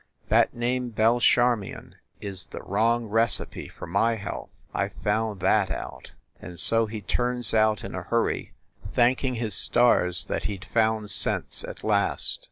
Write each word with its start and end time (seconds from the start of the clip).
That 0.29 0.55
name 0.55 0.89
Belcharmion 0.89 1.93
is 2.21 2.47
the 2.47 2.63
wrong 2.63 3.05
recipe 3.05 3.67
for 3.67 3.85
my 3.85 4.15
health, 4.15 4.49
I 4.73 4.87
ve 4.87 4.95
found 5.03 5.41
that 5.41 5.69
out!" 5.69 6.13
And 6.41 6.59
so 6.59 6.87
he 6.87 7.01
turns 7.01 7.53
out 7.53 7.83
in 7.83 7.93
a 7.93 8.01
hurry, 8.01 8.51
thanking 8.95 9.35
his 9.35 9.53
stars 9.53 10.25
that 10.25 10.45
he 10.45 10.57
d 10.57 10.65
found 10.73 11.11
sense 11.11 11.63
at 11.63 11.83
last. 11.83 12.39